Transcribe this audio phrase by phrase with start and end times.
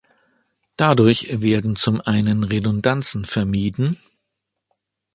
[0.77, 3.99] Dadurch werden zum einen Redundanzen vermieden.